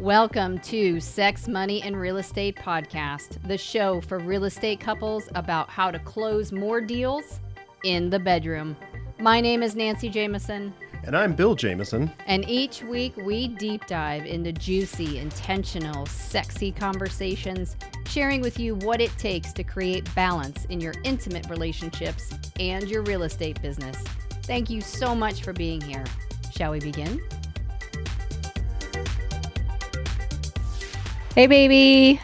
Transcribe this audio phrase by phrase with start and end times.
[0.00, 5.70] Welcome to Sex, Money, and Real Estate Podcast, the show for real estate couples about
[5.70, 7.40] how to close more deals
[7.84, 8.76] in the bedroom.
[9.20, 12.10] My name is Nancy Jameson, And I'm Bill Jameson.
[12.26, 17.76] and each week we deep dive into juicy, intentional, sexy conversations,
[18.06, 23.02] sharing with you what it takes to create balance in your intimate relationships and your
[23.02, 23.96] real estate business.
[24.42, 26.04] Thank you so much for being here.
[26.52, 27.22] Shall we begin?
[31.34, 32.20] Hey, baby.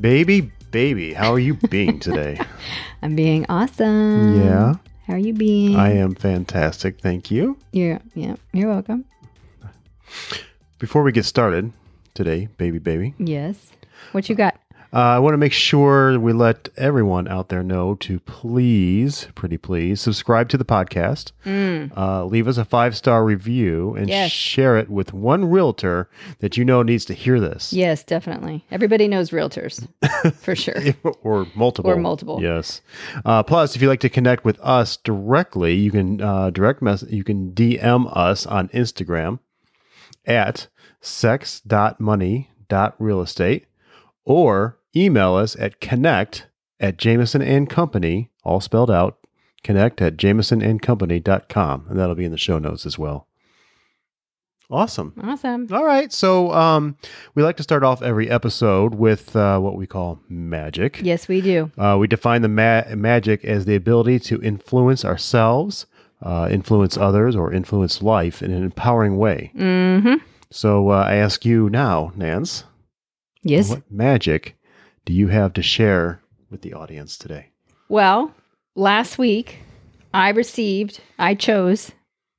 [0.00, 2.40] Baby, baby, how are you being today?
[3.02, 4.42] I'm being awesome.
[4.42, 4.74] yeah,
[5.06, 5.76] How are you being?
[5.76, 6.98] I am fantastic.
[7.00, 7.58] Thank you.
[7.72, 9.04] You're, yeah, you're welcome.
[10.78, 11.72] Before we get started
[12.14, 13.70] today, baby, baby, Yes.
[14.12, 14.53] What you got?
[14.94, 19.58] Uh, I want to make sure we let everyone out there know to please, pretty
[19.58, 21.32] please, subscribe to the podcast.
[21.96, 24.30] Uh, leave us a five star review and Yes.
[24.30, 27.72] share it with one realtor that you know needs to hear this.
[27.72, 28.64] Yes, definitely.
[28.70, 29.84] Everybody knows realtors
[30.36, 30.76] for sure.
[31.22, 31.90] or multiple.
[31.90, 32.40] Or multiple.
[32.40, 32.80] Yes.
[33.24, 37.02] Uh, plus, if you'd like to connect with us directly, you can uh, direct mess.
[37.08, 39.40] You can DM us on Instagram
[40.24, 40.68] at
[41.00, 43.64] sex.money.realestate
[44.24, 46.46] or email us at connect
[46.80, 49.18] at Jameson and Company, all spelled out,
[49.62, 51.86] connect at jamesonandcompany.com.
[51.88, 53.26] And that'll be in the show notes as well.
[54.70, 55.12] Awesome.
[55.22, 55.68] Awesome.
[55.72, 56.10] All right.
[56.12, 56.96] So um,
[57.34, 61.00] we like to start off every episode with uh, what we call magic.
[61.02, 61.70] Yes, we do.
[61.76, 65.84] Uh, we define the ma- magic as the ability to influence ourselves,
[66.22, 69.52] uh, influence others, or influence life in an empowering way.
[69.54, 70.14] Mm-hmm.
[70.50, 72.64] So uh, I ask you now, Nance,
[73.42, 73.68] Yes.
[73.68, 74.56] what magic
[75.04, 77.50] do you have to share with the audience today?
[77.88, 78.34] Well,
[78.74, 79.58] last week
[80.12, 81.92] I received, I chose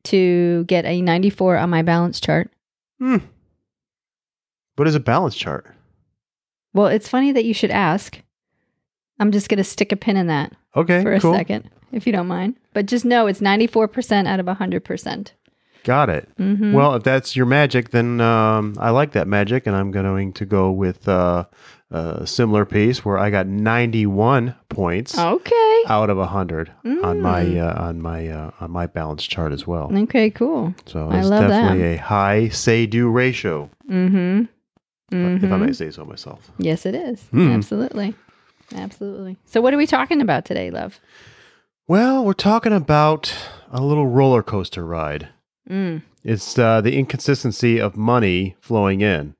[0.06, 2.50] to get a 94 on my balance chart.
[3.00, 3.18] Hmm.
[4.76, 5.66] What is a balance chart?
[6.74, 8.22] Well, it's funny that you should ask.
[9.20, 11.34] I'm just going to stick a pin in that Okay, for a cool.
[11.34, 12.58] second, if you don't mind.
[12.74, 15.32] But just know it's 94% out of 100%.
[15.86, 16.28] Got it.
[16.38, 16.74] Mm-hmm.
[16.74, 20.46] Well, if that's your magic, then um, I like that magic, and I'm going to
[20.46, 21.46] go with uh,
[21.92, 25.84] a similar piece where I got 91 points okay.
[25.88, 26.72] out of 100
[27.04, 27.62] on my Mm.
[27.64, 29.92] uh, on my uh, on my balance chart as well.
[29.96, 30.74] Okay, cool.
[30.88, 31.62] So I it's love that.
[31.62, 34.42] definitely a high say-do ratio, Mm-hmm.
[35.12, 35.66] if I Mhm.
[35.68, 36.52] may say so myself.
[36.58, 37.22] Yes, it is.
[37.30, 37.52] Hmm.
[37.52, 38.16] Absolutely.
[38.76, 39.38] Absolutely.
[39.46, 41.00] So, what are we talking about today, love?
[41.88, 43.32] Well, we're talking about
[43.72, 45.28] a little roller coaster ride.
[45.70, 46.04] Mm.
[46.24, 49.36] It's uh, the inconsistency of money flowing in.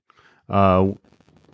[0.50, 0.94] Uh,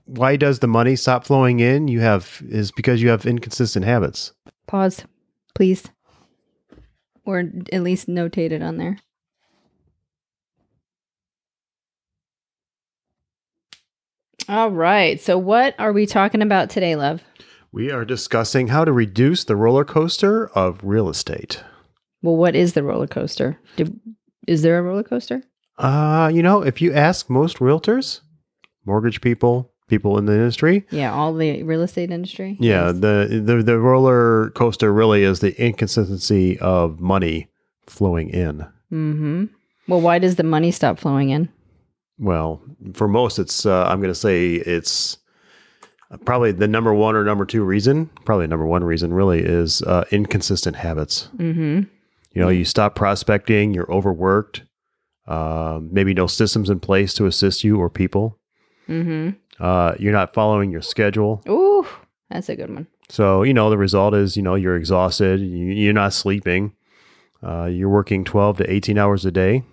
[0.05, 1.87] why does the money stop flowing in?
[1.87, 4.33] You have is because you have inconsistent habits.
[4.67, 5.05] Pause,
[5.55, 5.85] please.
[7.25, 7.39] Or
[7.71, 8.97] at least notate it on there.
[14.49, 15.21] All right.
[15.21, 17.21] So, what are we talking about today, love?
[17.71, 21.63] We are discussing how to reduce the roller coaster of real estate.
[22.21, 23.57] Well, what is the roller coaster?
[23.77, 23.97] Did,
[24.47, 25.44] is there a roller coaster?
[25.78, 28.22] Uh, you know, if you ask most realtors,
[28.85, 32.57] mortgage people, people in the industry, Yeah, all the real estate industry.
[32.59, 33.00] yeah, Yes.
[33.00, 37.50] the, the the roller coaster really is the inconsistency of money
[37.88, 38.59] flowing in.
[38.91, 39.46] Mm-hmm.
[39.88, 41.50] Well, why does the money stop flowing in?
[42.19, 42.62] Well,
[42.94, 45.18] for most, it's uh, I'm going to say it's
[46.25, 48.07] probably the number one or number two reason.
[48.25, 51.30] Probably number one reason really is uh, inconsistent habits.
[51.38, 51.81] Mm-hmm.
[52.34, 54.64] You know, you stop prospecting, you're overworked,
[55.28, 58.40] uh, maybe no systems in place to assist you or people.
[58.88, 59.31] Mm-hmm.
[59.64, 61.44] Uh, you're not following your schedule.
[61.47, 61.86] Ooh,
[62.30, 62.88] that's a good one.
[63.09, 66.74] So, you know, the result is, you know, you're exhausted, you, you're not sleeping,
[67.44, 69.63] uh, you're working 12 to 18 hours a day.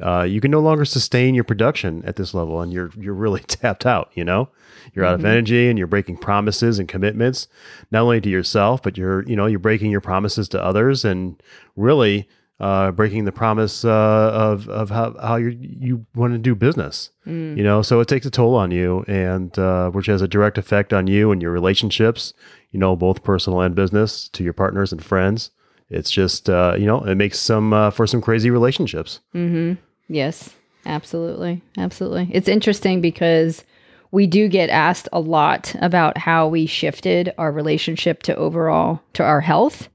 [0.00, 3.40] Uh, you can no longer sustain your production at this level and you're you're really
[3.46, 4.48] tapped out, you know?
[4.94, 5.26] You're out of Mhm.
[5.28, 7.48] energy and you're breaking promises and commitments,
[7.90, 11.42] not only to yourself, but you're, you know, you're breaking your promises to others and
[11.76, 16.54] really uh, breaking the promise uh, of, of how, how you you want to do
[16.54, 17.56] business Mm.
[17.56, 20.56] you know so it takes a toll on you and uh, which has a direct
[20.56, 22.32] effect on you and your relationships
[22.70, 25.50] you know both personal and business to your partners and friends
[25.90, 29.74] it's just uh, you know it makes some uh, for some crazy relationships Mm-hmm.
[30.08, 30.54] Yes,
[30.84, 31.62] absolutely.
[31.76, 32.28] Absolutely.
[32.32, 33.64] It's interesting because
[34.12, 39.22] we do get asked a lot about how we shifted our relationship to overall to
[39.22, 39.88] our health.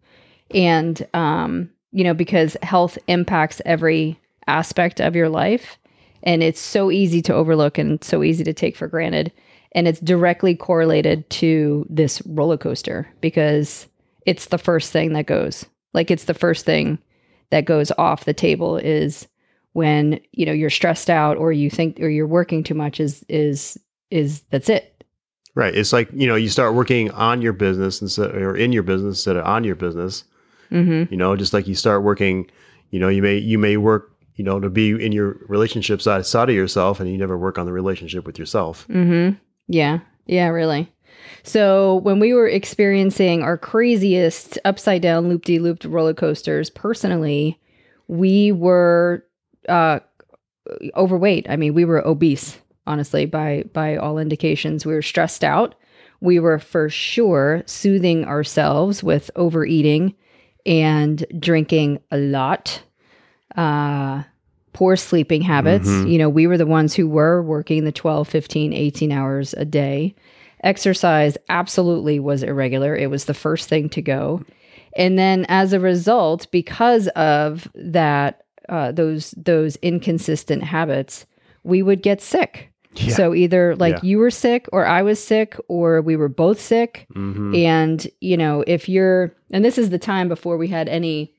[0.53, 5.77] And um, you know, because health impacts every aspect of your life.
[6.23, 9.31] And it's so easy to overlook and so easy to take for granted.
[9.73, 13.87] And it's directly correlated to this roller coaster because
[14.25, 15.65] it's the first thing that goes.
[15.93, 16.99] Like it's the first thing
[17.49, 19.27] that goes off the table is
[19.73, 23.23] when you know you're stressed out or you think or you're working too much is
[23.29, 23.77] is
[24.09, 24.91] is that's it
[25.53, 25.75] Right.
[25.75, 29.17] It's like, you know, you start working on your business instead or in your business
[29.17, 30.23] instead of on your business.
[30.71, 31.11] mm-hmm.
[31.11, 32.49] You know, just like you start working,
[32.91, 36.25] you know, you may you may work, you know, to be in your relationship side
[36.25, 38.87] side of yourself and you never work on the relationship with yourself.
[38.87, 39.37] Mm-hmm.
[39.67, 39.99] Yeah.
[40.25, 40.89] Yeah, really.
[41.43, 47.59] So when we were experiencing our craziest upside down loop de looped roller coasters, personally,
[48.07, 49.25] we were
[49.69, 49.99] uh,
[50.95, 51.47] overweight.
[51.49, 54.85] I mean, we were obese, honestly, by by all indications.
[54.85, 55.75] We were stressed out.
[56.19, 60.13] We were for sure soothing ourselves with overeating
[60.65, 62.83] and drinking a lot.
[63.55, 64.23] Uh
[64.73, 65.89] poor sleeping habits.
[65.89, 66.09] Mhm.
[66.09, 69.65] You know, we were the ones who were working the 12, 15, 18 hours a
[69.65, 70.15] day.
[70.63, 72.95] Exercise absolutely was irregular.
[72.95, 74.41] It was the first thing to go.
[74.95, 81.27] And then as a result, because of that, uh, those those inconsistent habits,
[81.63, 82.69] we would get sick.
[82.95, 83.13] Yeah.
[83.13, 83.99] So either like Yeah.
[84.09, 87.05] you were sick or I was sick or we were both sick.
[87.13, 91.31] hmm And, you know, if you're and this is the time before we had any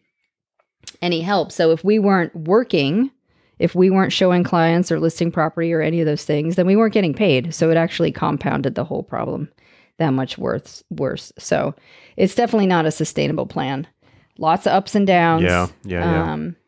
[1.00, 1.52] any help.
[1.52, 3.10] So if we weren't working,
[3.58, 6.76] if we weren't showing clients or listing property or any of those things, then we
[6.76, 7.54] weren't getting paid.
[7.54, 9.48] So it actually compounded the whole problem
[9.98, 11.32] that much worse worse.
[11.38, 11.74] So
[12.16, 13.86] it's definitely not a sustainable plan.
[14.38, 15.42] Lots of ups and downs.
[15.44, 15.68] Yeah.
[15.84, 16.00] Yeah.
[16.00, 16.32] Yeah.
[16.32, 16.61] Um you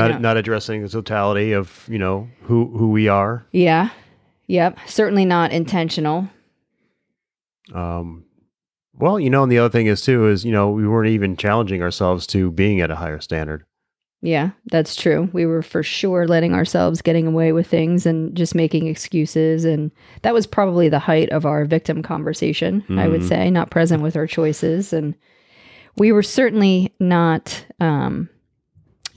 [0.00, 3.46] not know, not addressing the totality of, you know, who who we are.
[3.52, 3.90] yeah.
[4.48, 4.78] Yep.
[4.86, 6.28] Certainly not intentional.
[7.74, 8.24] Um
[8.98, 11.36] well, you know, and the other thing is too is, you know, we weren't even
[11.36, 13.64] challenging ourselves to being at a higher standard.
[14.20, 15.28] Yeah, that's true.
[15.32, 19.64] We were for sure letting ourselves getting away with things and just making excuses.
[19.64, 19.90] And
[20.22, 23.28] that was probably the height of our victim conversation, I would Mhm.
[23.28, 24.92] say, not present with our choices.
[24.92, 25.14] And
[25.96, 28.28] we were certainly not um,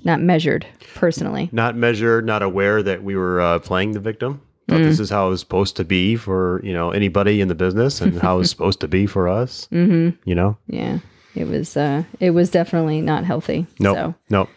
[0.05, 1.49] not measured personally.
[1.51, 4.41] Not measured, not aware that we were uh, playing the victim.
[4.67, 7.53] Thought this is how it was supposed to be for, you know, anybody in the
[7.55, 10.17] business and how it's supposed to be for us, Mm-hmm.
[10.27, 10.57] you know?
[10.67, 10.99] Yeah,
[11.35, 11.77] it was.
[11.77, 13.67] Uh, it was definitely not healthy.
[13.79, 13.95] Nope.
[13.95, 14.15] So.
[14.29, 14.49] Nope.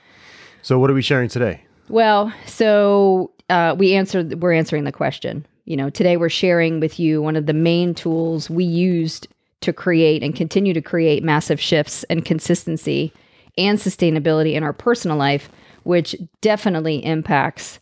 [0.63, 1.63] So what are we sharing today?
[1.91, 4.41] Well, so uh, we answered.
[4.41, 5.47] We're answering the question.
[5.67, 9.29] You know, today we're sharing with you one of the main tools we used
[9.61, 13.13] to create and continue to create massive shifts and consistency
[13.59, 15.51] and sustainability in our personal life,
[15.83, 17.81] which definitely impacts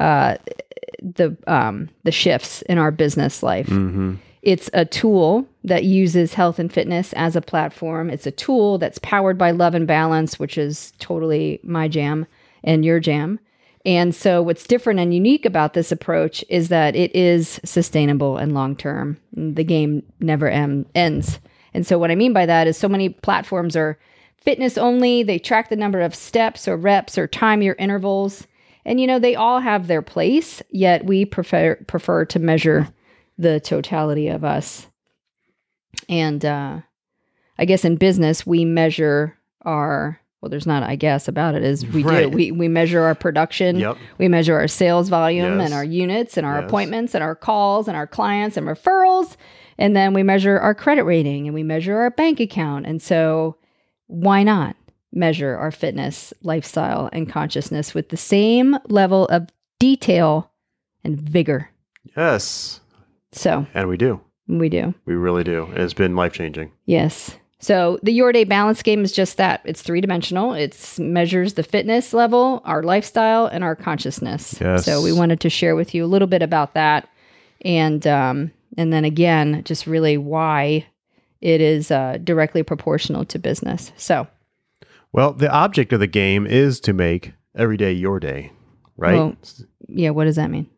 [0.00, 0.36] uh,
[1.02, 3.66] the um, the shifts in our business life.
[3.66, 4.14] Mm-hmm.
[4.42, 8.08] It's a tool that uses health and fitness as a platform.
[8.08, 12.26] It's a tool that's powered by love and balance, which is totally my jam
[12.62, 13.40] and your jam.
[13.84, 18.54] And so, what's different and unique about this approach is that it is sustainable and
[18.54, 19.18] long term.
[19.32, 21.40] The game never em- ends.
[21.74, 23.98] And so, what I mean by that is so many platforms are
[24.40, 28.46] fitness only, they track the number of steps or reps or time your intervals.
[28.84, 32.88] And you know, they all have their place, yet we prefer prefer to measure
[33.36, 34.86] the totality of us.
[36.08, 36.80] And uh,
[37.58, 41.84] I guess in business, we measure our well, there's not I guess about it is
[41.84, 42.30] we Right.
[42.30, 43.96] do we we measure our production, Yep.
[44.18, 45.66] we measure our sales volume Yes.
[45.66, 46.68] and our units and our Yes.
[46.68, 49.36] appointments and our calls and our clients and referrals,
[49.76, 52.86] and then we measure our credit rating and we measure our bank account.
[52.86, 53.56] And so,
[54.08, 54.76] why not
[55.12, 60.50] measure our fitness, lifestyle, and consciousness with the same level of detail
[61.04, 61.70] and vigor?
[62.16, 62.80] Yes.
[63.32, 64.20] So And we do.
[64.48, 64.94] we do.
[65.06, 65.64] We really do.
[65.66, 66.72] And it's been life changing.
[66.86, 67.36] Yes.
[67.60, 69.62] So the Your Day Balance game is just that.
[69.64, 70.52] It's three dimensional.
[70.54, 74.58] It measures the fitness level, our lifestyle, and our consciousness.
[74.60, 74.84] Yes.
[74.84, 77.08] So we wanted to share with you a little bit about that,
[77.62, 80.86] and um, and then again, just really why
[81.40, 83.92] it is uh, directly proportional to business.
[83.96, 84.26] So
[85.12, 88.52] Well, the object of the game is to make every day your day,
[88.96, 89.14] right?
[89.14, 89.36] Well-
[89.88, 90.68] yeah, what does that mean?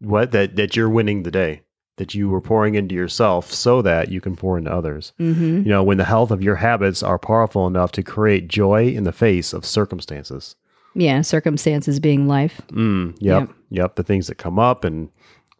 [0.00, 1.62] what that that you're winning the day,
[1.96, 5.12] that you are pouring into yourself so that you can pour into others.
[5.18, 5.58] Mm-hmm.
[5.58, 9.04] You know, when the health of your habits are powerful enough to create joy in
[9.04, 10.54] the face of circumstances.
[10.94, 13.96] Yeah, circumstances being life, Mm, yep, yep.
[13.96, 15.08] The things that come up and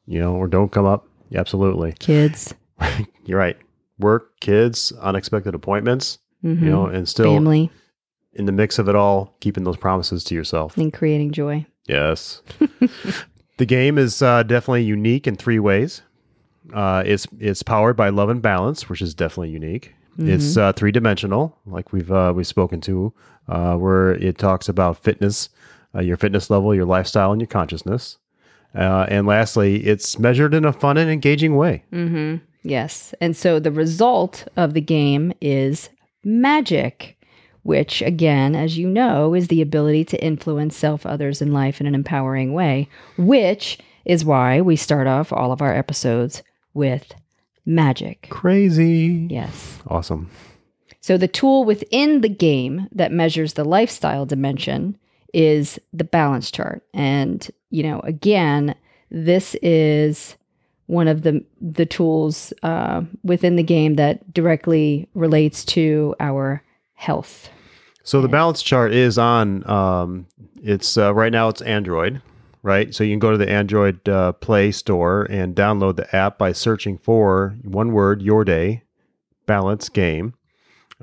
[0.07, 1.07] you know or don't come up.
[1.35, 1.93] Absolutely.
[1.99, 2.55] kids,
[3.25, 3.57] You're right.
[3.99, 6.19] Work, kids, unexpected appointments.
[6.45, 7.71] mhm, You know, and still family,
[8.35, 10.76] in the mix of it all, keeping those promises to yourself.
[10.76, 11.65] and creating joy.
[11.88, 12.43] Yes.
[13.59, 16.03] the game is uh, definitely unique in three ways.
[16.75, 19.95] Uh, it's it's powered by love and balance, which is definitely unique.
[20.19, 23.12] It's uh, three dimensional, like we've uh, we've spoken to,
[23.49, 25.50] uh, where it talks about fitness,
[25.95, 28.17] uh, your fitness level, your lifestyle, and your consciousness.
[28.75, 31.85] Uh, and lastly, it's measured in a fun and engaging way.
[31.93, 32.37] Mm-hmm.
[32.68, 33.14] Yes.
[33.20, 35.88] And so the result of the game is
[36.25, 37.16] magic.
[37.62, 41.87] which, again, as you know, is the ability to influence self, others, and life in
[41.88, 46.44] an empowering way, which is why we start off all of our episodes
[46.75, 47.12] with
[47.64, 48.28] magic.
[48.30, 49.26] Crazy.
[49.28, 49.80] Yes.
[49.88, 50.30] Awesome.
[51.00, 54.96] So, the tool within the game that measures the lifestyle dimension
[55.35, 56.85] is the balance chart.
[56.94, 58.76] And, you know, again,
[59.11, 60.37] this is
[60.87, 66.62] one of the the tools uh, within the game that directly relates to our
[66.95, 67.50] health.
[68.02, 69.69] So the balance chart is on.
[69.69, 70.26] Um,
[70.62, 71.49] it's uh, right now.
[71.49, 72.23] It's Android,
[72.62, 72.95] right?
[72.95, 76.52] So you can go to the Android uh, Play Store and download the app by
[76.52, 78.85] searching for one word, Your Day,
[79.47, 80.35] Balance Game,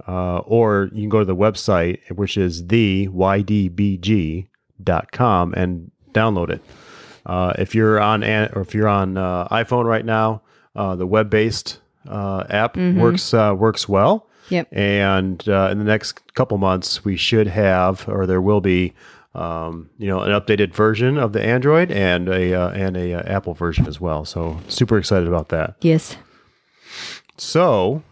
[0.08, 4.48] uh, or you can go to the website, which is the ydbg.com,
[5.56, 6.63] and download it.
[7.25, 10.42] Uh, if you're on an- or if you're on uh, iPhone right now,
[10.75, 14.27] uh, the web-based uh, app works uh, works well.
[14.50, 14.68] Yep.
[14.74, 18.94] And uh, in the next couple months, we should have, or there will be,
[19.34, 23.24] um, you know, an updated version of the Android and a uh, and a uh,
[23.25, 24.25] Apple version as well.
[24.25, 25.75] So super excited about that.
[25.80, 26.18] Yes.
[27.38, 28.03] So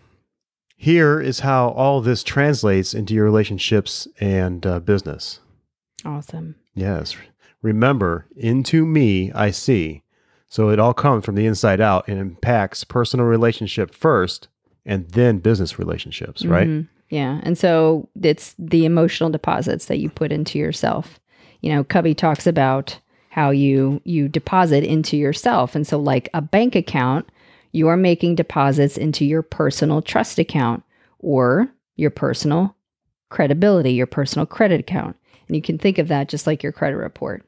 [0.77, 5.41] here is how all this translates into your relationships and uh, business.
[6.05, 6.55] Awesome.
[6.73, 7.15] Yes.
[7.61, 10.03] Remember, into me I see.
[10.47, 14.47] So it all comes from the inside out and impacts personal relationship first
[14.85, 16.67] and then business relationships, right?
[16.67, 16.87] Mhm.
[17.09, 17.39] Yeah.
[17.43, 21.19] And so it's the emotional deposits that you put into yourself.
[21.61, 22.99] You know, Covey talks about
[23.29, 25.75] how you you deposit into yourself.
[25.75, 27.29] And so like a bank account,
[27.71, 30.83] you are making deposits into your personal trust account
[31.19, 32.75] or your personal
[33.29, 35.15] credibility, your personal credit account.
[35.47, 37.45] And you can think of that just like your credit report.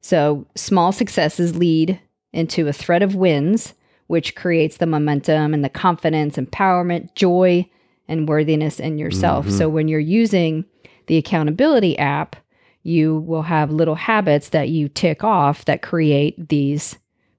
[0.00, 2.00] So small successes lead
[2.32, 3.74] into a thread of wins,
[4.06, 7.68] which creates the momentum and the confidence, empowerment, joy,
[8.08, 9.50] and worthiness in yourself.
[9.50, 10.64] So when you're using
[11.06, 12.36] the accountability app,
[12.82, 16.96] you will have little habits that you tick off that create these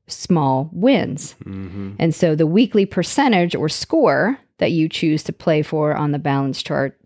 [0.07, 1.35] small wins.
[1.45, 1.93] Mm-hmm.
[1.97, 6.19] And so the weekly percentage or score that you choose to play for on the
[6.19, 6.98] balance chart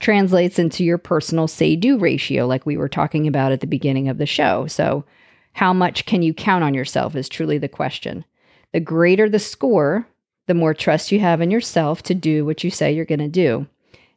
[0.00, 4.08] translates into your personal say do ratio, like we were talking about at the beginning
[4.08, 4.66] of the show.
[4.66, 5.04] So,
[5.52, 8.24] how much can you count on yourself is truly the question.
[8.72, 10.06] The greater the score,
[10.46, 13.28] the more trust you have in yourself to do what you say you're going to
[13.28, 13.66] do.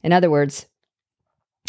[0.03, 0.67] In other words,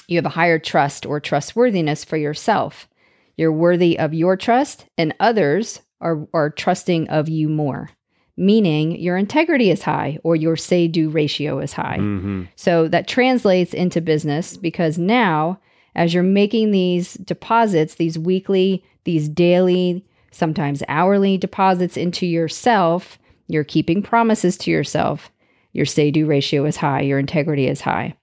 [0.07, 2.89] you have a higher trust or trustworthiness for yourself.
[3.37, 7.91] You're worthy of your trust, and others are, are trusting of you more,
[8.37, 11.99] meaning your integrity is high or your say do ratio is high.
[11.99, 12.45] Mm-hmm.
[12.57, 15.61] So that translates into business because now,
[15.95, 23.65] as you're making these deposits, these weekly, these daily, sometimes hourly deposits into yourself, you're
[23.65, 25.31] keeping promises to yourself.
[25.73, 28.17] Your say do ratio is high, your integrity is high.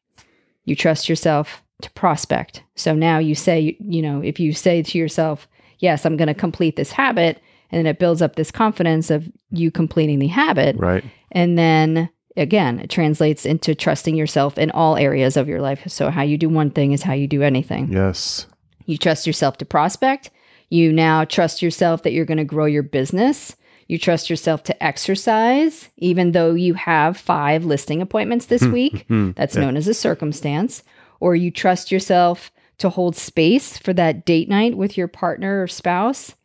[0.66, 2.64] You trust yourself to prospect.
[2.76, 5.48] So now you say, you know, if you say to yourself,
[5.80, 7.42] yes, I'm going to complete this habit,
[7.72, 10.76] and then it builds up this confidence of you completing the habit.
[10.78, 11.04] Right.
[11.32, 15.84] And then again, it translates into trusting yourself in all areas of your life.
[15.88, 17.92] So, how you do one thing is how you do anything.
[17.92, 18.46] Yes.
[18.86, 20.32] You trust yourself to prospect.
[20.70, 23.56] You now trust yourself that you're going to grow your business.
[23.88, 28.72] You trust yourself to exercise, even though you have five listing appointments this hmm.
[28.72, 29.06] week.
[29.08, 29.32] Hmm.
[29.36, 30.84] That's known as a circumstance.
[31.20, 35.68] Or you trust yourself to hold space for that date night with your partner or
[35.68, 36.36] spouse,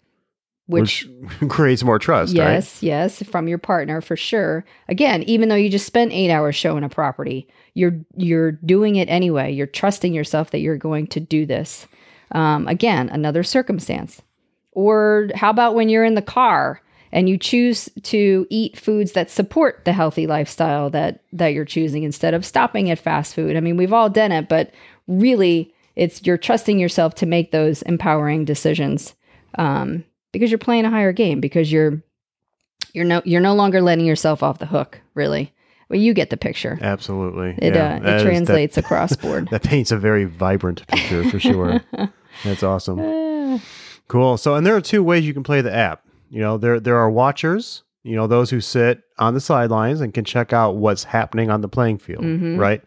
[0.66, 2.54] which Which, creates more trust, right?
[2.54, 4.64] Yes, yes, from your partner for sure.
[4.88, 9.08] Again, even though you just spent eight hours showing a property, you're you're doing it
[9.08, 9.52] anyway.
[9.52, 11.86] You're trusting yourself that you're going to do this.
[12.32, 14.20] Um, again, another circumstance.
[14.72, 16.82] Or how about when you're in the car
[17.12, 22.02] and you choose to eat foods that support the healthy lifestyle that that you're choosing
[22.02, 23.56] instead of stopping at fast food?
[23.56, 24.72] I mean, we've all done it, but
[25.06, 29.14] really, it's you're trusting yourself to make those empowering decisions.
[29.58, 30.04] Um,
[30.36, 32.02] because you're playing a higher game because you're
[32.92, 35.52] you're no you're no longer letting yourself off the hook really
[35.88, 37.54] well you get the picture Absolutely.
[37.58, 37.94] it Yeah.
[37.94, 41.80] uh, it is- that- translates across board That paints a very vibrant picture for sure.
[42.44, 43.00] That's awesome.
[43.00, 43.58] Uh,
[44.08, 44.36] Cool.
[44.36, 46.02] So, and there are two ways you can play the app.
[46.30, 47.82] You know, there there are watchers.
[48.04, 51.60] You know, those who sit on the sidelines and can check out what's happening on
[51.60, 52.22] the playing field.
[52.22, 52.56] Mhm.
[52.58, 52.82] Right.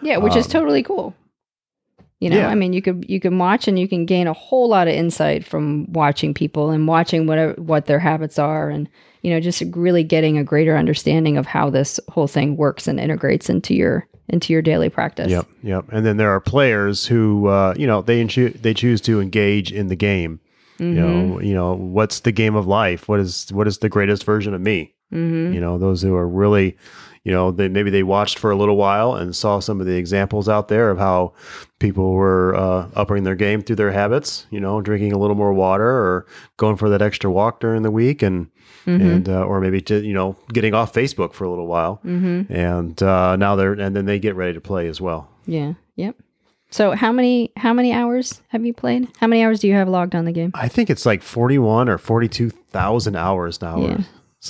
[0.00, 1.14] yeah which is Um, totally cool
[2.20, 2.48] you know yeah.
[2.48, 4.94] i mean you could you can watch and you can gain a whole lot of
[4.94, 8.88] insight from watching people and watching whatever what their habits are and
[9.22, 13.00] you know just really getting a greater understanding of how this whole thing works and
[13.00, 15.46] integrates into your into your daily practice Yep.
[15.64, 15.84] Yep.
[15.90, 19.88] And then there are players who, uh, you know, they they choose to engage in
[19.88, 20.38] the game.
[20.78, 20.94] You Mhm.
[20.94, 23.08] know, you know, what's the game of life?
[23.08, 24.94] What is what is the greatest version of me?
[25.12, 25.52] Mm-hmm.
[25.54, 26.76] You know, those who are really,
[27.24, 29.96] you know, they maybe they watched for a little while and saw some of the
[29.96, 31.32] examples out there of how
[31.78, 34.46] people were uh, upping their game through their habits.
[34.50, 36.26] You know, drinking a little more water or
[36.56, 38.48] going for that extra walk during the week, and
[38.86, 39.06] Mm-hmm.
[39.06, 42.50] and uh, or maybe to you know getting off Facebook for a little while, Mm-hmm.
[42.50, 45.28] and uh, now they're and then they get ready to play as well.
[45.44, 45.74] Yeah.
[45.96, 46.16] Yep.
[46.70, 49.06] So how many how many hours have you played?
[49.18, 50.52] How many hours do you have logged on the game?
[50.54, 53.82] I think it's like forty one or forty two thousand hours now.
[53.86, 53.98] Yeah.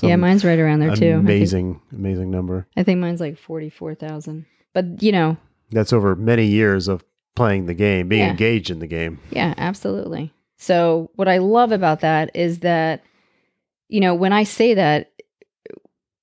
[0.02, 0.99] Yeah, mine's right around there too.
[1.14, 2.66] Think- Amazing, amazing number.
[2.76, 4.47] I think mine's like forty four thousand.
[4.73, 5.37] But you know,
[5.73, 7.04] That's over many years of
[7.37, 8.30] playing the game, being Yeah.
[8.30, 9.18] engaged in the game.
[9.30, 10.32] Yeah, absolutely.
[10.59, 13.02] So, what I love about that is that,
[13.88, 15.11] you know, when I say that,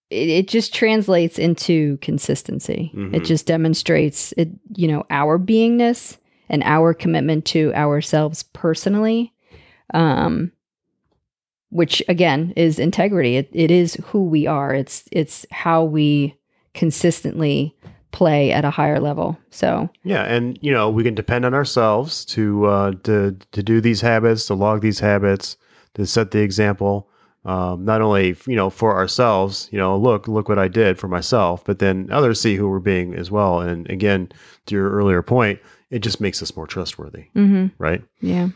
[0.10, 2.92] it, it just translates into consistency.
[2.94, 3.26] It Mhm.
[3.26, 6.18] just demonstrates it, you know, our beingness
[6.50, 9.34] and our commitment to ourselves personally.
[9.94, 10.52] Um,
[11.70, 13.38] which again is integrity.
[13.38, 14.74] It, it is who we are.
[14.74, 16.36] It's it's how we
[16.74, 17.76] consistently
[18.12, 19.38] play at a higher level.
[19.50, 23.82] So Yeah, and you know we can depend on ourselves to uh, to to do
[23.82, 25.58] these habits, to log these habits,
[25.96, 27.10] to set the example.
[27.46, 31.08] Um, not only you know for ourselves, you know, look look what I did for
[31.08, 33.62] myself, but then others see who we're being as well.
[33.62, 34.30] And again,
[34.66, 35.60] to your earlier point,
[35.90, 38.02] it just makes us more trustworthy, mhm, right?
[38.22, 38.50] yeah.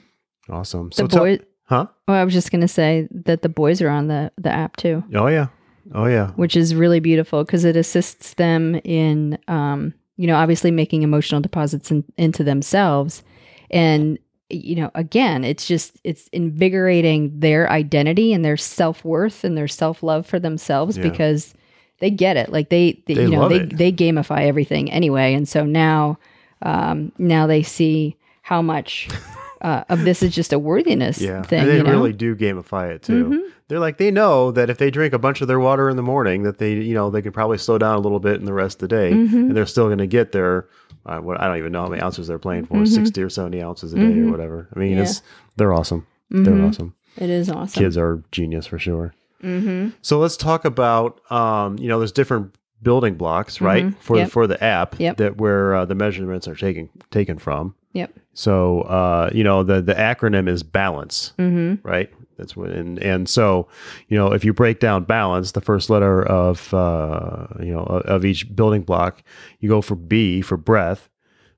[0.50, 0.89] Awesome.
[0.89, 1.38] The So, tell-
[1.72, 1.88] huh?
[2.08, 5.04] Oh, I was just gonna say that the boys are on the the app too,
[5.16, 5.48] Oh yeah,
[5.96, 10.70] oh yeah, which is really beautiful because it assists them in, um, you know, obviously
[10.72, 13.24] making emotional deposits in, into themselves,
[13.72, 19.58] and you know, again, it's just it's invigorating their identity and their self worth and
[19.58, 21.04] their self love for themselves Yeah.
[21.04, 21.54] because
[22.00, 22.51] they get it.
[22.51, 23.78] Like they, they, They you know, they it.
[23.78, 26.20] they gamify everything anyway, and so now,
[26.63, 29.08] um, now they see how much.
[29.62, 31.41] Uh, of this is just a worthiness yeah.
[31.44, 31.91] thing, and they you know?
[31.91, 33.25] really do gamify it too.
[33.25, 33.39] Mhm.
[33.68, 36.03] they're like they know that if they drink a bunch of their water in the
[36.03, 38.53] morning that they you know they can probably slow down a little bit in the
[38.53, 39.34] rest of the day Mhm.
[39.34, 40.68] and they're still going to get their
[41.06, 42.88] uh, what i don't even know how many ounces they're playing for Mhm.
[42.88, 45.03] 60 or 70 ounces a day or whatever i mean Yeah.
[45.03, 45.22] it's
[45.58, 46.68] they're awesome they're Mhm.
[46.70, 47.82] awesome It is awesome.
[47.84, 49.13] kids are genius for sure
[49.44, 49.89] Mm-hmm.
[50.01, 54.29] so let's talk about um you know there's different building blocks right for Yep.
[54.31, 55.18] for the app Yep.
[55.18, 58.12] that where uh, the measurements are taken taken from Yep.
[58.34, 61.88] so uh you know the the acronym is balance Mm-hmm.
[61.88, 62.10] right?
[62.38, 63.68] That's what, and and so,
[64.08, 68.25] you know, if you break down balance, the first letter of uh, you know of,
[68.25, 69.22] each building block,
[69.60, 71.08] you go for B for breath,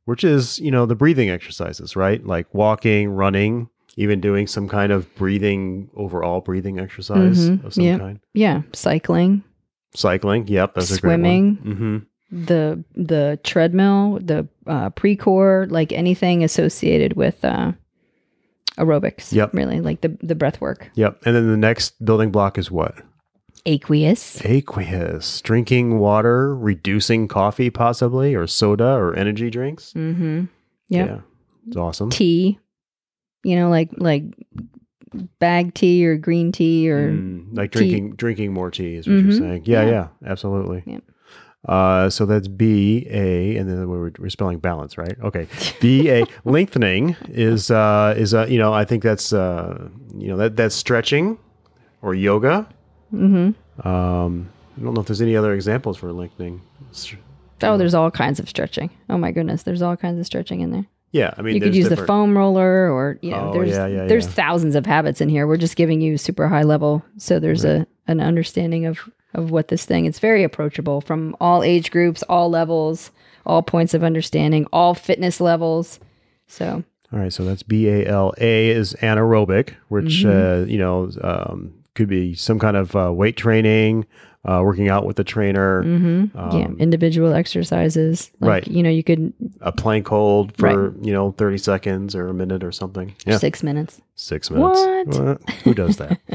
[0.03, 2.25] which is you know the breathing exercises, right?
[2.25, 7.63] Like walking, running, even doing some kind of breathing overall breathing exercise Mhm.
[7.63, 7.99] of some Yep.
[8.01, 8.19] kind.
[8.33, 8.63] Yeah.
[8.73, 9.43] Cycling,
[9.95, 11.59] Cycling, yep, that's Swimming.
[11.59, 12.03] a great one.
[12.33, 12.45] Mm-hmm.
[12.45, 17.73] the the treadmill, the uh, pre-core, like anything associated with uh,
[18.77, 19.31] aerobics.
[19.33, 19.53] Yep.
[19.53, 20.89] Really, like the the breath work.
[20.95, 22.95] Yep, and then the next building block is what?
[23.65, 24.41] Aqueous.
[24.43, 29.93] Aqueous, drinking water, reducing coffee, possibly, or soda or energy drinks.
[29.93, 30.45] Mm-hmm.
[30.89, 31.07] Yep.
[31.07, 31.19] Yeah,
[31.67, 32.09] it's awesome.
[32.09, 32.59] Tea.
[33.43, 34.23] You know, like like
[35.39, 37.79] bag tea or green tea or Mm, like tea.
[37.79, 39.23] drinking drinking more tea is what Mhm.
[39.23, 39.61] you're saying.
[39.65, 39.91] Yeah, Yeah.
[39.91, 40.83] yeah, absolutely.
[40.85, 41.03] Yep.
[41.67, 45.15] Uh, so that's B A, and then we're, we're spelling balance, right?
[45.23, 45.47] Okay,
[45.79, 50.37] B A lengthening is uh, is uh, you know I think that's uh, you know
[50.37, 51.37] that that's stretching
[52.01, 52.67] or yoga.
[53.13, 53.87] Mm-hmm.
[53.87, 56.61] Um, I don't know if there's any other examples for lengthening.
[57.61, 58.89] Oh, there's all kinds of stretching.
[59.09, 60.85] Oh my goodness, there's all kinds of stretching in there.
[61.13, 63.85] Yeah, I mean you could use the foam roller or you know Oh, there's yeah,
[63.85, 64.31] yeah, there's yeah.
[64.31, 67.85] thousands of habits in here we're just giving you super high level so there's a
[68.07, 68.97] an understanding of
[69.33, 73.11] of what this thing it's very approachable from all age groups all levels
[73.45, 75.99] all points of understanding all fitness levels
[76.47, 80.63] so All right, so that's B A L A is anaerobic, which Mm-hmm.
[80.63, 84.05] uh, you know um, could be some kind of uh, weight training,
[84.45, 86.31] uh, working out with the trainer, mhm.
[86.33, 88.67] yeah Um, individual exercises like, right.
[88.67, 92.63] you know you could a plank hold for you know thirty seconds or a minute
[92.63, 93.13] or something.
[93.25, 95.17] Yeah, six minutes six minutes.
[95.17, 95.39] What?
[95.63, 96.19] Who does that?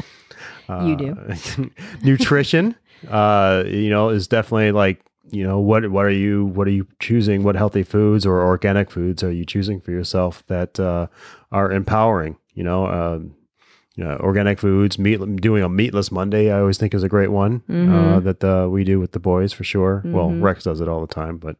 [0.69, 1.15] You do.
[1.55, 1.71] do.
[2.03, 2.75] nutrition,
[3.07, 6.87] uh, you know, is definitely like you know what what are you what are you
[6.99, 7.43] choosing?
[7.43, 11.07] What healthy foods or organic foods are you choosing for yourself that uh,
[11.51, 12.37] are empowering?
[12.53, 12.87] You know.
[12.87, 13.35] Um,
[13.95, 17.31] you know, organic foods, meat, doing a meatless Monday, I always think is a great
[17.31, 18.23] one uh, Mhm.
[18.23, 20.03] that uh, we do with the boys for sure.
[20.05, 20.41] Well, Mhm.
[20.41, 21.57] Rex does it all the time, but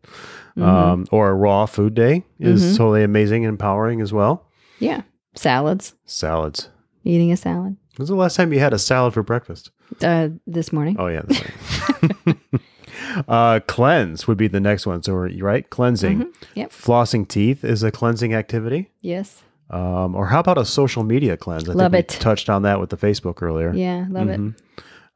[0.56, 0.63] Mhm.
[0.63, 2.78] um, or a raw food day is Mhm.
[2.78, 4.45] totally amazing and empowering as well.
[4.78, 5.02] yeah
[5.36, 6.69] salads Salads.
[7.04, 9.71] eating a salad When's the last time you had a salad for breakfast?
[10.04, 12.38] Uh, this morning Oh yeah, right.
[13.28, 15.02] uh, cleanse would be the next one.
[15.04, 16.19] So we're right, cleansing.
[16.19, 16.34] Mhm.
[16.56, 16.71] Yep.
[16.71, 18.89] Flossing teeth is a cleansing activity.
[19.02, 21.69] yes Um, or how about a social media cleanse?
[21.69, 22.19] I Love think it.
[22.19, 23.73] touched on that with the Facebook earlier.
[23.73, 24.56] yeah love it Mhm.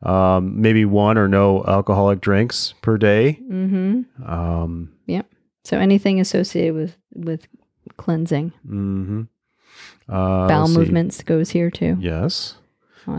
[0.07, 3.39] Um, maybe one or no alcoholic drinks per day.
[3.49, 4.29] Mm-hmm.
[4.29, 5.27] Um, Yep.
[5.63, 7.47] So anything associated with with
[7.95, 9.27] cleansing, mhm.
[10.09, 10.77] Uh, bowel let's see.
[10.79, 11.95] movements goes here too.
[12.01, 12.55] Yes.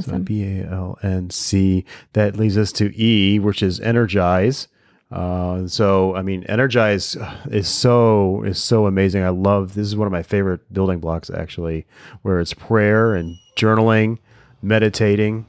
[0.01, 1.85] So B A L N C.
[2.15, 4.69] That leads us to E, which is energize.
[5.13, 7.17] Uh, so I mean, energize
[7.51, 9.23] is so is so amazing.
[9.23, 11.87] I love this is one of my favorite building blocks actually,
[12.23, 14.19] where it's prayer and journaling,
[14.63, 15.47] meditating,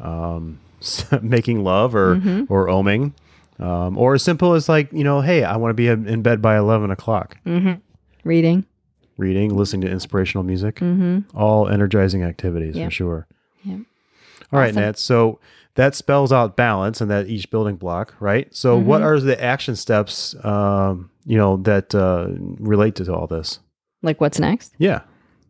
[0.00, 0.60] um,
[1.22, 2.46] making love or Mhm.
[2.48, 3.12] or oming,
[3.58, 6.40] um, or as simple as like you know, hey, I want to be in bed
[6.40, 7.36] by eleven o'clock.
[7.46, 7.72] Mm-hmm.
[8.24, 8.64] Reading.
[9.16, 11.36] Reading, listening to inspirational music Mm-hmm.
[11.36, 12.86] all energizing activities Yep.
[12.86, 13.26] for sure.
[14.52, 14.82] All right, Awesome.
[14.82, 14.98] Nat.
[14.98, 15.38] So
[15.76, 18.52] that spells out balance and that each building block, right?
[18.54, 19.04] So what Mhm.
[19.04, 23.60] are the action steps, um, you know, that uh, relate to all this?
[24.02, 24.74] Like what's next?
[24.78, 25.00] Yeah,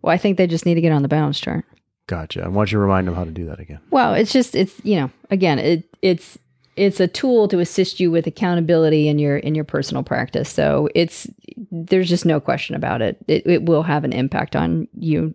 [0.02, 1.64] Well, I think they just need to get on the balance chart.
[2.06, 2.42] gotcha.
[2.44, 3.78] I want you to remind them how to do that again.
[3.90, 6.38] Well, it's just it's you know again it it's
[6.76, 10.48] it's a tool to assist you with accountability in your in your personal practice.
[10.48, 11.26] So it's
[11.70, 13.16] there's just no question about it.
[13.28, 15.34] It, it will have an impact on you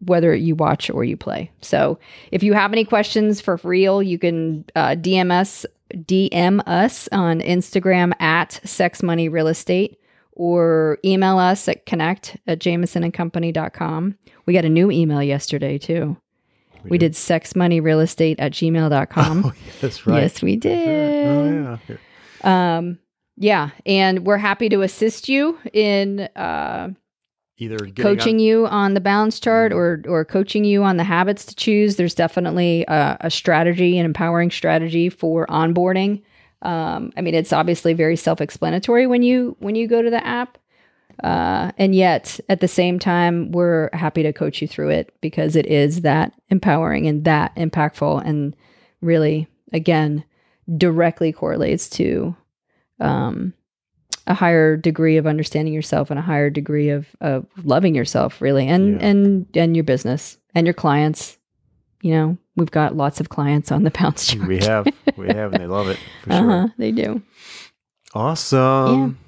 [0.00, 1.50] whether you watch or you play.
[1.60, 1.98] So
[2.30, 7.40] if you have any questions for real, you can uh, DM us DM us on
[7.40, 10.00] Instagram at Sex Money Real Estate
[10.32, 14.18] or email us at connect at jamesonandcompany.com.
[14.44, 16.16] We got a new email yesterday too.
[16.88, 19.44] We, did sexmoneyrealestate at gmail.com.
[19.46, 20.22] Oh, that's right.
[20.22, 21.26] Yes, we did.
[21.26, 22.76] Oh, yeah.
[22.76, 22.98] Um,
[23.36, 26.90] yeah, and we're happy to assist you in uh,
[27.58, 31.54] Either coaching you on the balance chart or or coaching you on the habits to
[31.54, 31.96] choose.
[31.96, 36.22] There's definitely a, a strategy, an empowering strategy for onboarding.
[36.60, 40.58] Um, I mean, it's obviously very self-explanatory when you when you go to the app,
[41.24, 45.56] uh, and yet at the same time, we're happy to coach you through it because
[45.56, 48.54] it is that empowering and that impactful, and
[49.00, 50.24] really, again,
[50.76, 52.36] directly correlates to
[53.00, 53.54] um,
[54.26, 58.66] a higher degree of understanding yourself and a higher degree of, of loving yourself really
[58.66, 59.06] and Yeah.
[59.08, 61.38] and and your business and your clients
[62.02, 64.86] you know we've got lots of clients on the bounce chart we have,
[65.16, 66.74] we have, and they love it for uh-huh sure.
[66.78, 67.22] they do
[68.14, 69.18] Awesome.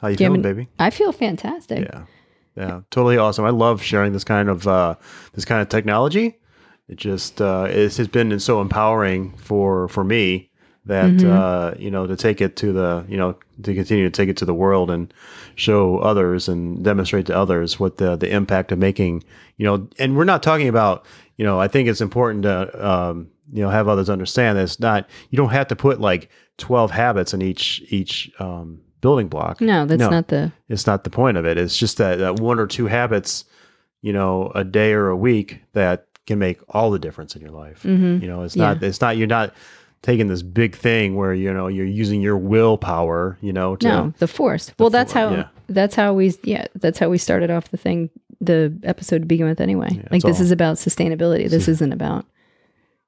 [0.00, 0.68] How you Do you feeling, an- baby?
[0.78, 2.04] i feel fantastic Yeah.
[2.56, 2.80] Yeah.
[2.90, 3.44] Totally awesome.
[3.44, 4.94] I love sharing this kind of uh
[5.32, 6.38] this kind of technology.
[6.88, 10.50] It just uh it has been so empowering for for me
[10.86, 11.30] that Mhm.
[11.30, 14.36] uh you know to take it to the you know to continue to take it
[14.36, 15.12] to the world and
[15.54, 19.22] show others and demonstrate to others what the the impact of making
[19.56, 21.04] you know and we're not talking about
[21.36, 24.80] you know I think it's important to um you know have others understand that it's
[24.80, 29.60] not you don't have to put like 12 habits in each each um building block
[29.60, 30.10] no that's No.
[30.10, 31.58] not the it's not the point of it.
[31.58, 33.44] It's just that, that one or two habits,
[34.00, 37.50] you know, a day or a week that can make all the difference in your
[37.50, 37.82] life.
[37.82, 38.22] Mhm.
[38.22, 39.52] You know, it's not, it's not, you're not
[40.04, 44.14] taking this big thing where, you know, you're using your willpower, you know, to, no
[44.18, 45.48] the force well that's how yeah.
[45.68, 49.46] that's how we yeah that's how we started off the thing the episode to begin
[49.48, 52.26] with anyway like this all- is about sustainability this isn't about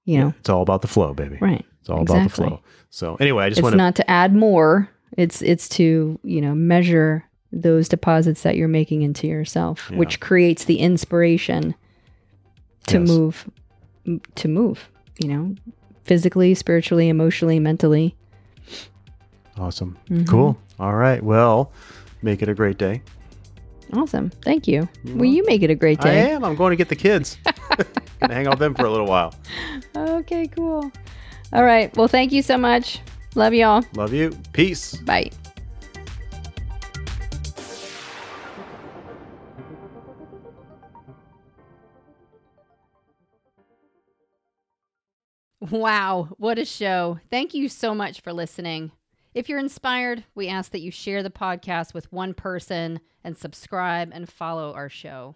[0.06, 1.36] you know it's all about the flow, baby.
[1.40, 2.60] right It's all about the flow.
[2.90, 6.54] So anyway, I just want to, not to add more it's it's to you know
[6.54, 9.98] measure those deposits that you're making into yourself Yeah.
[9.98, 11.74] which creates the inspiration
[12.86, 13.08] to Yes.
[13.08, 13.50] move
[14.36, 15.54] to move you know
[16.06, 18.14] physically spiritually emotionally mentally
[19.58, 19.96] awesome.
[20.10, 20.28] Mhm.
[20.28, 20.56] Cool.
[20.78, 21.22] All right.
[21.22, 21.72] Well,
[22.22, 23.02] make it a great day.
[23.92, 26.10] awesome thank you will you make it a great day.
[26.26, 26.44] I am.
[26.44, 27.38] I'm going to get the kids.
[28.20, 29.34] Gonna hang out with them for a little while.
[29.96, 30.90] okay cool
[31.52, 33.00] all right well thank you so much
[33.34, 34.30] love y'all Love you.
[34.52, 34.96] Peace.
[34.96, 35.30] bye
[45.70, 47.18] Wow, what a show.
[47.30, 48.92] Thank you so much for listening.
[49.34, 54.10] If you're inspired, we ask that you share the podcast with one person and subscribe
[54.12, 55.34] and follow our show.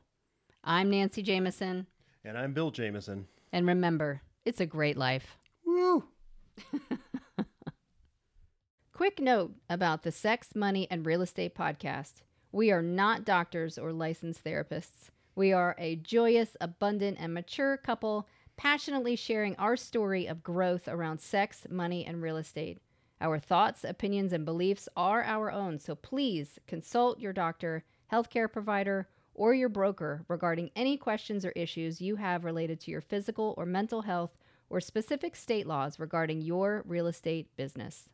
[0.62, 1.86] I'm Nancy Jameson,
[2.24, 3.26] And I'm Bill Jameson.
[3.52, 5.36] and remember, it's a great life.
[5.64, 6.04] Woo.
[8.92, 12.22] Quick note about the Sex, Money, and Real Estate podcast.
[12.52, 15.08] We are not doctors or licensed therapists.
[15.34, 18.28] We are a joyous, abundant, and mature couple
[18.60, 22.76] passionately sharing our story of growth around sex, money, and real estate.
[23.18, 29.08] Our thoughts, opinions, and beliefs are our own, so please consult your doctor, healthcare provider,
[29.32, 33.64] or your broker regarding any questions or issues you have related to your physical or
[33.64, 34.36] mental health
[34.68, 38.10] or specific state laws regarding your real estate business.